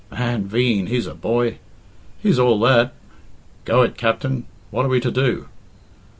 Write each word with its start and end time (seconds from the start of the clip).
"Man 0.09 0.45
veen, 0.47 0.87
he's 0.87 1.05
a 1.05 1.13
boy!" 1.13 1.59
"He's 2.23 2.39
all 2.39 2.59
that" 2.61 2.93
"Go 3.65 3.83
it, 3.83 3.97
Capt'n. 3.99 4.45
What 4.71 4.83
are 4.83 4.89
we 4.89 4.99
to 4.99 5.11
do?" 5.11 5.45